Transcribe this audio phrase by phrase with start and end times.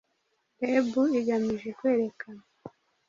[0.67, 2.43] reb igamije kwerekana